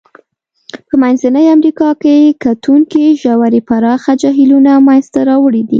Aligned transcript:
په 0.87 0.93
منځنۍ 1.03 1.45
امریکا 1.55 1.89
کې 2.01 2.15
تکتونیکي 2.43 3.05
ژورې 3.21 3.61
پراخه 3.69 4.13
جهیلونه 4.21 4.71
منځته 4.87 5.19
راوړي 5.29 5.61
دي. 5.67 5.69